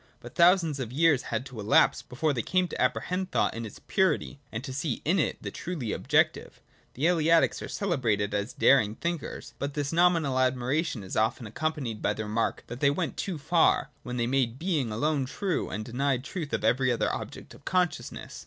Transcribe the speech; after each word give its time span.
But 0.19 0.33
thousand 0.33 0.79
of 0.79 0.91
years 0.91 1.21
had 1.29 1.45
to 1.45 1.59
elapse 1.59 2.01
before 2.01 2.33
they 2.33 2.41
came 2.41 2.67
to 2.67 2.81
apprehend 2.81 3.27
though 3.29 3.49
in 3.49 3.67
its 3.67 3.77
purity, 3.77 4.39
and 4.51 4.63
to 4.63 4.73
see 4.73 5.03
in 5.05 5.19
it 5.19 5.37
the 5.43 5.51
truly 5.51 5.91
objective. 5.93 6.59
The 6.95 7.05
Elea 7.05 7.39
tics 7.41 7.61
are 7.61 7.67
celebrated 7.67 8.33
as 8.33 8.51
daring 8.51 8.95
thinkers. 8.95 9.53
But 9.59 9.75
this 9.75 9.93
nomine 9.93 10.25
admiration 10.25 11.03
is 11.03 11.15
often 11.15 11.45
accompanied 11.45 12.01
by 12.01 12.13
the 12.15 12.23
remark 12.23 12.63
that 12.65 12.79
the 12.79 12.89
went 12.89 13.15
too 13.15 13.37
far, 13.37 13.91
when 14.01 14.17
they 14.17 14.25
made 14.25 14.57
Being 14.57 14.91
alone 14.91 15.27
true, 15.27 15.69
and 15.69 15.85
deniei 15.85 16.17
the 16.17 16.23
truth 16.23 16.51
of 16.51 16.63
every 16.63 16.91
other 16.91 17.13
object 17.13 17.53
of 17.53 17.63
consciousness. 17.63 18.39